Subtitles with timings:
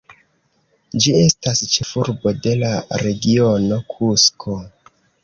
[1.03, 2.71] Ĝi estas ĉefurbo de la
[3.03, 4.57] Regiono Kusko.